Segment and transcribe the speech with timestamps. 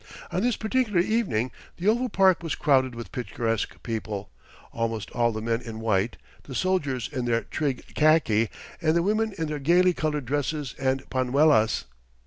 [0.31, 4.31] On this particular evening, the oval park was crowded with picturesque people,
[4.73, 8.49] almost all the men in white, the soldiers in their trig khaki,
[8.81, 11.85] and the women in their gaily coloured dresses and panuelas.